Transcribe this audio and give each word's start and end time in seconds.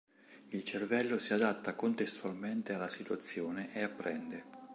Il 0.47 0.63
cervello 0.63 1.19
si 1.19 1.31
adatta 1.35 1.75
contestualmente 1.75 2.73
alla 2.73 2.87
situazione 2.87 3.71
e 3.75 3.83
apprende. 3.83 4.45